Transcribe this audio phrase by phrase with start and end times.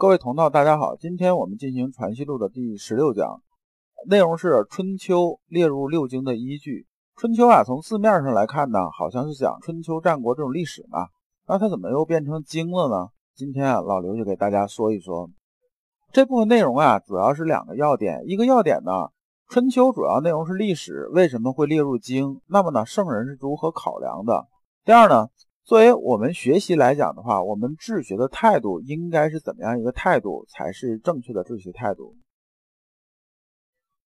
[0.00, 0.96] 各位同道，大家好。
[0.96, 3.42] 今天我们进行《传习录》的第十六讲，
[4.06, 6.86] 内容是春秋列入六经的依据。
[7.16, 11.08] 春秋啊，从字面上来看呢，好像是讲春秋战国这种历史嘛。
[11.46, 13.08] 那它怎么又变成经了呢？
[13.36, 15.28] 今天啊，老刘就给大家说一说
[16.14, 18.22] 这部分内容啊，主要是两个要点。
[18.24, 19.10] 一个要点呢，
[19.50, 22.40] 春秋主要内容是历史，为什么会列入经？
[22.46, 24.46] 那么呢，圣人是如何考量的？
[24.82, 25.28] 第二呢？
[25.70, 32.16] 作为我们学习来讲的话，我们治学的态度应该是怎么样一个态度才是正确的治学态度？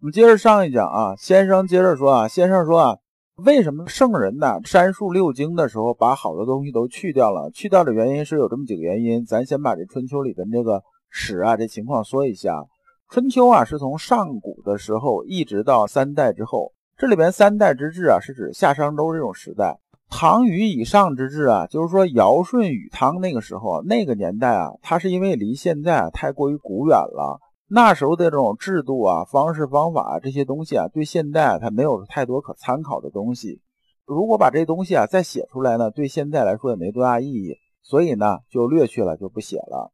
[0.00, 2.96] 我们接着上一讲啊，先生接着说啊，先生说啊，
[3.34, 7.50] 为什么圣人呢删述六经的时候把好多东西都去掉了？
[7.50, 12.64] 去掉的原因是有这么几个原因，咱先把这春秋里的这个史啊这情况说一下。
[13.10, 19.81] 春秋啊是从上古的时候一直到三代之后，这里边三代之治啊是指夏商周这种时代。
[20.14, 33.62] 唐虞以上之治啊，就是说尧舜禹汤那个时候，那个年代啊，它是因为离现在太过于古远了，那时候的这种制度啊、方式方法这些东西啊，对现在它没有太多可参考的东西。
[34.04, 39.90] 如果把这东西啊再写出来呢，对现在来说也没多大意义，所以呢就略去了，就不写了。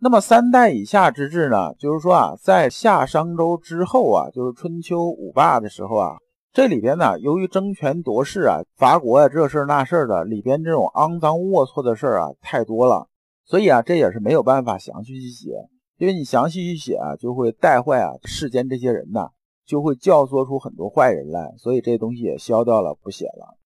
[0.00, 6.16] 那么三代以下之治呢，就是说啊，在夏商周之后啊，就是春秋五霸的时候啊。
[6.54, 13.08] 这里边呢，由于争权夺势啊，伐国啊，这事那事的，里边这种肮脏龌龊的事啊，太多了，
[13.44, 15.50] 所以啊，这也是没有办法详细去写，
[15.98, 19.30] 因为你详细去写啊，就会带坏啊世间这些人呐，
[19.66, 23.58] 就会教唆出很多坏人来，所以这东西也消掉了，不写了。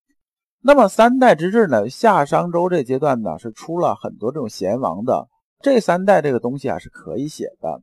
[0.62, 5.28] 那么三代之治呢，夏商周这阶段呢，是出了很多这种贤王的，
[5.60, 7.82] 这三代这个东西啊是可以写的，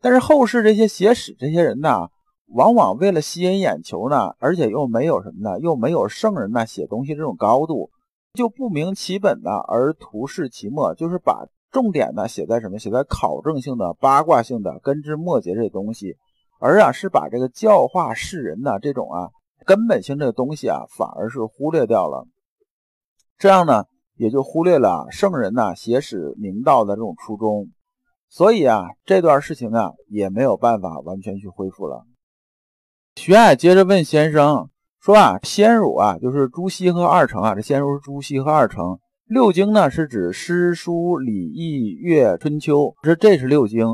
[0.00, 2.08] 但是后世这些写史这些人呢。
[2.48, 7.90] 往往为了吸引眼球呢，而且又没有什么呢，又没有圣人呢写东西这种高度，
[8.34, 12.78] 就不明其本呢，而图示其末，就是把重点呢写在什么？
[12.78, 16.16] 写在考证性的、八卦性的、根枝末节这些东西，
[16.60, 19.30] 而啊是把这个教化世人的这种啊
[19.64, 22.26] 根本性这个东西啊，反而是忽略掉了。
[23.38, 23.84] 这样呢，
[24.16, 27.68] 也就忽略了圣人呢写史明道的这种初衷。
[28.28, 32.04] 所以啊，这段事情啊也没有办法完全去恢复了。
[33.14, 34.68] 徐爱接着问先生
[34.98, 37.54] 说：“啊，先儒啊，就是朱熹和二程啊。
[37.54, 38.98] 这先儒是朱熹和二程。
[39.26, 42.94] 六经呢，是指诗、书、礼、易、乐、春秋。
[43.02, 43.86] 这这是六经。”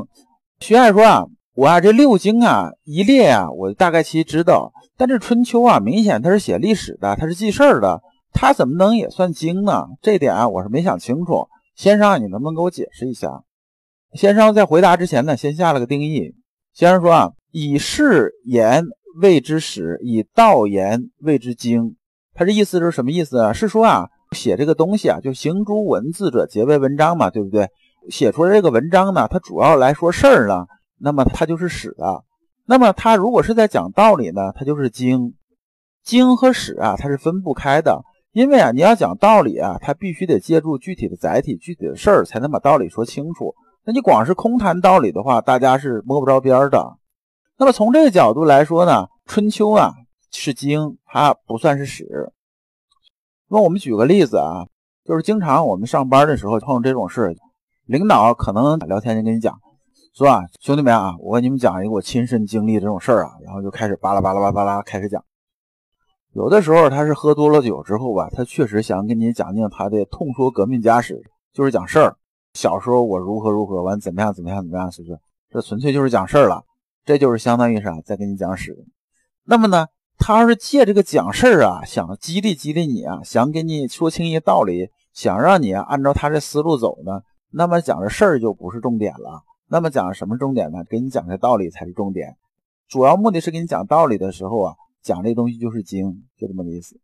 [0.61, 4.71] 徐爱说：“啊，我啊，这六经啊一列啊，我大概其知道。
[4.97, 8.01] 但这春秋啊，明显它是写历史的，它是记事儿的，
[8.31, 9.85] 它怎么能也算经呢？
[10.01, 11.47] 这点啊，我是没想清楚。
[11.75, 13.43] 先生，你能不能给我解释一下？”
[14.15, 16.33] 先生在回答之前呢，先下了个定义。
[16.73, 18.85] 先生说：“啊，以事言。”
[19.21, 21.95] 谓之史，以道言谓之经。
[22.33, 23.51] 他这意思是什么意思啊？
[23.51, 27.67] 是说啊，写这个东西啊，就行诸文字者，皆为文章嘛，对不对？
[28.09, 30.65] 写出来这个文章呢，它主要来说事儿呢，
[30.97, 32.21] 那么它就是史啊。
[32.65, 35.33] 那么它如果是在讲道理呢，它就是经。
[36.01, 38.01] 经和史啊，它是分不开的，
[38.31, 43.53] 因为啊，你要讲道理啊，它必须得借助具体的载体、具体的事儿，才能把道理说清楚。
[43.83, 46.98] 那你光是空谈道理的话，大家是摸不着边的。
[47.61, 49.93] 那么从这个角度来说呢，春秋啊
[50.31, 52.31] 是经，它不算是史。
[53.49, 54.65] 那我们举个例子啊，
[55.03, 57.35] 就是经常我们上班的时候碰到这种事，
[57.85, 59.59] 领导可能聊天就跟你讲，
[60.15, 65.21] 说啊，兄弟们啊，我跟你们讲一个我亲身经历这种事啊，然后就开始巴拉巴拉巴拉巴拉开始讲。
[66.31, 71.21] 有的时候他是喝多了酒之后吧，他确实想跟你讲讲他的痛说革命家史，
[71.51, 72.15] 就是讲事儿。
[72.53, 75.19] 小时候我如何如何，完怎么样怎么样怎么样，是不是？
[75.49, 76.63] 这纯粹就是讲事儿了。
[77.05, 78.85] 这就是相当于啥，在跟你讲史。
[79.45, 79.87] 那么呢，
[80.17, 87.21] 他要是借这个讲事儿啊，想激励激励你啊，想给你说清一些道理，想让你啊按照他这思路走呢，
[87.51, 89.41] 那么讲的事儿就不是重点了。
[89.67, 90.83] 那么讲什么重点呢？
[90.89, 92.35] 给你讲的道理才是重点。
[92.87, 96.99] 主要目的是给你讲道理的时候啊，讲这东西就是经，就这么个意思。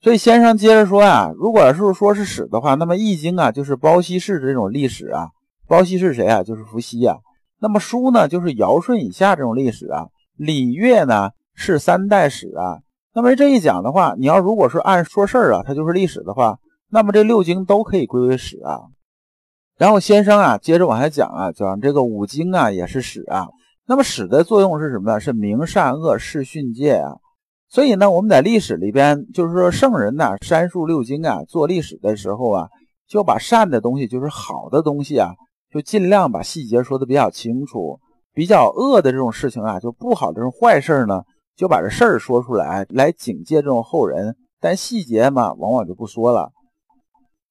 [0.00, 5.30] 所以先生接着说啊，如果是说是史的话，那么易经啊就是包羲氏这种历史啊。
[5.66, 6.42] 包羲是谁啊？
[6.42, 7.18] 就是伏羲呀。
[7.64, 12.84] 那么书呢，就是尧舜以下这种历史啊；礼乐呢是三代史啊。
[13.14, 16.58] 那么这一讲的话，你要如果是按说事儿啊，它就是历史的话，
[16.90, 18.80] 那么这六经都可以归为史啊。
[19.78, 23.48] 然后先生啊，接着往下讲啊，讲这个五经啊也是史啊。
[23.86, 25.18] 那么史的作用是什么呢？
[25.18, 27.16] 是明善恶，是训诫啊。
[27.70, 32.68] 所以呢，我们在历史里边，就是说圣人呢删述六经啊，做历史的时候啊，
[33.08, 35.30] 就把善的东西，就是好的东西啊。
[35.74, 37.98] 就尽量把细节说的比较清楚，
[38.32, 41.24] 比较恶的这种事情啊，就不好的这种坏事呢，
[41.56, 44.36] 就把这事儿说出来，来警戒这种后人。
[44.60, 46.52] 但细节嘛，往往就不说了。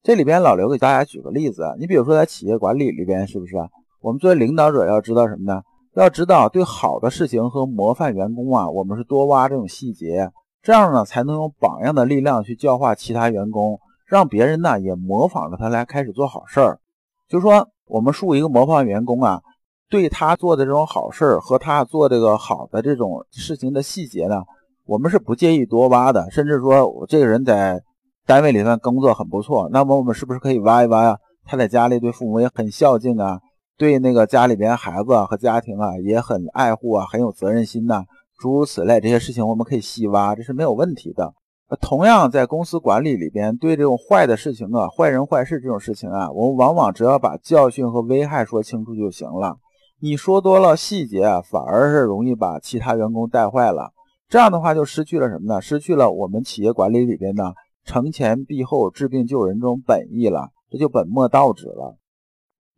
[0.03, 3.57] 这里边老刘给大家举个例子，你比如说在企业管理里边，是不是
[4.01, 5.61] 我们作为领导者要知道什么呢？
[5.95, 10.31] 要知道对好的事情和模范员工啊，我们是多挖这种细节，
[10.61, 13.77] 这样呢才能用榜样的力量去教化其他员工，
[14.07, 16.79] 让别人呢也模仿着他来开始做好事儿。
[17.27, 19.41] 就说我们树一个模范员工啊，
[19.89, 24.43] 对他做的这种好事儿和他做这个好的这种事情的细节呢，
[24.85, 27.81] 我们是不介意多挖的，甚至说我这个人在。
[28.25, 31.17] 单位里面工作很不错，那么我们是不是可以挖一挖呀？
[31.43, 33.41] 他在家里对父母也很孝敬啊，
[33.77, 38.05] 对那个家里边孩子和家庭啊也很爱护啊，很有责任心呐，
[38.39, 41.33] 诸如此类这些事情我们可以细挖，这是没有问题的。
[41.81, 49.57] 同样在公司管理里边，对这种坏的事情啊、坏人坏事这种事情啊，我们往往只要把教训和危害说清楚就行了。
[49.99, 53.91] 你说多了细节，反而是容易把其他员工带坏了。
[54.27, 55.61] 这样的话就失去了什么呢？
[55.61, 57.53] 失去了我们企业管理里边的。
[57.85, 61.97] 承前避后、治病救人这种本意了，这就本末倒置了。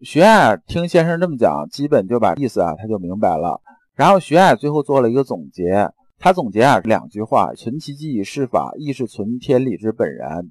[0.02, 3.62] 徐爱听先生这么讲，基本就把意思啊，他就明白了。
[3.94, 5.90] 然后徐爱最后做了一个总结，
[6.26, 10.44] 他总结啊两句话：存其机以是法，亦是存天理之本然。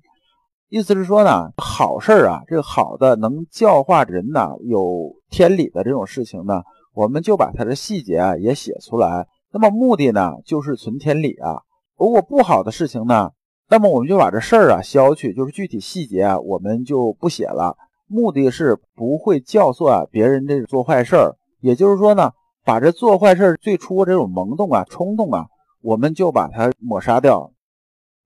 [0.68, 6.62] 意思是说呢，好事儿啊，这个好的能教化人呐，有天理的这种事情呢，
[6.94, 9.26] 我们就把它的细节啊也写出来。
[9.52, 11.62] 那么目的呢，就是存天理啊。
[11.98, 13.30] 如果不好的事情呢？
[13.68, 17.76] 那么我们就把这事儿啊消去，就是具体细节啊我们就不写了，
[18.06, 21.34] 目的是不会教唆啊别人这做坏事儿。
[21.60, 22.30] 也就是说呢，
[22.64, 25.46] 把这做坏事儿最初这种萌动啊、冲动啊，
[25.84, 27.52] 我们就把它抹杀掉。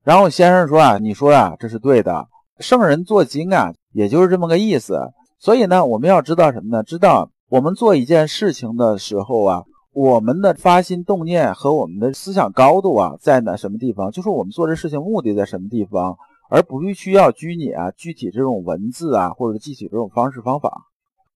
[0.03, 2.27] 然后先生说啊，你说啊这是对的，
[2.59, 5.11] 圣人做经啊，也就是这么个意思。
[5.37, 6.83] 所以呢，我们要知道什么呢？
[6.83, 9.63] 知道我们做一件事情的时候啊。
[9.91, 14.11] 我们的发心动念和我们的思想高度啊，在哪什么地方？
[14.11, 16.15] 就是我们做这事情目的在什么地方，
[16.47, 20.83] 而不必须要拘泥啊具体这种文字啊，或者具体这种方式方法。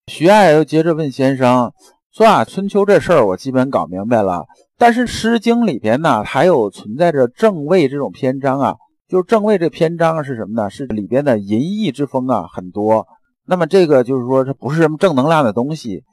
[0.08, 1.74] 徐爱又接着问先生
[2.12, 4.46] 说啊，春秋这事儿我基本搞明白了，
[4.78, 8.76] 但是《诗经》里边呢，还有存在着正位这种篇章啊，
[9.08, 10.70] 就是正位这篇章是什么呢？
[10.70, 13.06] 是里边的淫逸之风啊很多。
[13.46, 16.04] 那么这个就是说，这不是什么正能量的东西。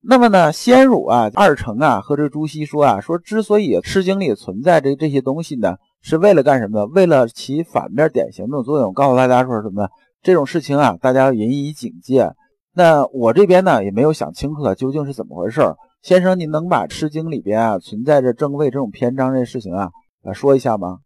[0.00, 6.86] 那么呢，先儒啊、二程啊和这朱熹说啊，说之所以《诗经》里存在这这些东西呢，是为了干什么呢？
[6.86, 9.88] 为了起反面典型这种作用，告诉大家说什么呢？
[10.22, 12.30] 这种事情啊，大家要引以警戒。
[12.74, 15.60] 那我这边呢，也没有想清楚它究竟是怎么回事。
[16.00, 19.90] 先生，您能把《诗经》里边啊存在着正位这种篇章这事情啊，
[20.22, 20.98] 来说一下吗？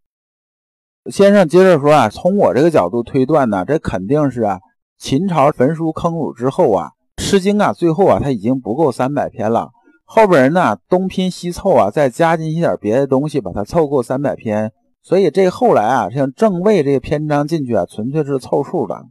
[1.11, 4.59] 先生接着说啊，从我这个角度推断呢，这肯定是啊，
[4.97, 6.91] 秦朝焚书坑儒之后啊。
[7.21, 9.71] 《诗经》啊，最后啊，它已经不够三百篇了。
[10.05, 14.71] 后边人呢，东拼西凑啊，再加进一点别的东西，把它凑够三百篇。
[15.01, 19.05] 所以这后来啊，像正位这个篇章进去啊，纯粹是凑数的。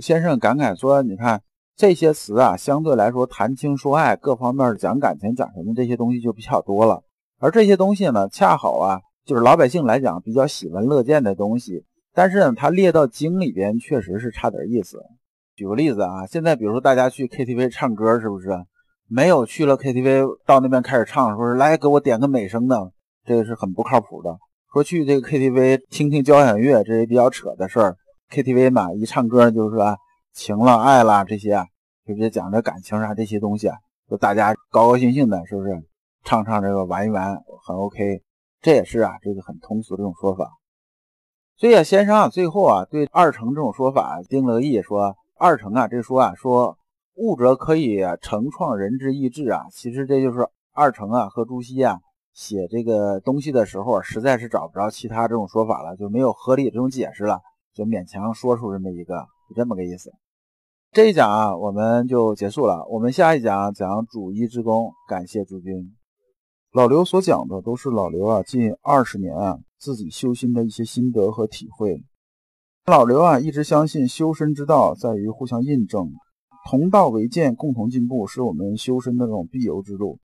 [0.00, 1.42] 先生感慨说：“你看
[1.76, 7.02] 这些词啊，相对来说谈情说爱，各方面讲感情讲什么这些东西就比较多了。
[7.38, 11.84] 而这些东西呢，恰好啊，就是老百姓来讲比较喜闻乐见的东西。
[12.14, 15.02] 但是呢，它列到经里边，确实是差点意思。”
[15.56, 18.50] 举个例子啊，现在比如说大家去 KTV 唱歌，是不是
[19.08, 22.92] 没有去了 KTV 到那边开始唱，说是来给我点个美声的，
[23.24, 24.36] 这个是很不靠谱的。
[24.72, 27.96] 说去这个 KTV 听听交响乐，这也比较扯的事儿。
[28.30, 29.96] KTV 嘛，一唱歌就是说
[30.32, 31.64] 情了、爱了这些，
[32.06, 33.70] 就别讲这感情啥这些东西，
[34.08, 35.70] 就大家高高兴兴的，是不是
[36.24, 37.36] 唱唱这个玩一玩
[37.66, 38.22] 很 OK？
[38.60, 40.50] 这也是啊，这个很通俗这种说法。
[41.56, 45.16] 所以啊，先生啊，最后啊，对二程这种说法定了个义，说。
[45.34, 46.78] 二程啊，这说啊，说
[47.16, 51.98] 物者可以成创人之意志啊，其实这就是二程啊和朱熹啊
[52.32, 57.40] 写这个东西的时候，实在是找不着其他这种说法了，就没有合理这种解释了，
[57.74, 60.10] 就勉强说出这么一个，就这么个意思。
[60.92, 65.94] 这一讲啊，我们就结束了，我们下一讲讲主一之功，感谢诸君。
[66.72, 72.02] 老刘所讲的都是老刘啊近二十年啊自己修心的一些心得和体会。
[72.86, 76.10] 老刘啊，一直相信修身之道在于互相印证，
[76.68, 80.18] 同道为鉴，共同进步，是我们修身的这种必由之路。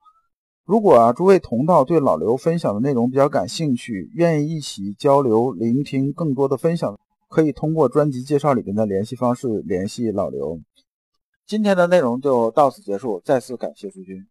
[0.64, 10.60] 如果啊，诸位同道对老刘分享的内容比较感兴趣，愿意一起交流、聆听更多的分享，可以通过专辑介绍里面的联系方式联系老刘。
[11.46, 14.26] 今天的内容就到此结束，再次感谢诸君。